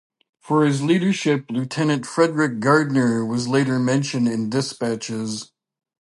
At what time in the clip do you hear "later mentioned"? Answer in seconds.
3.47-4.27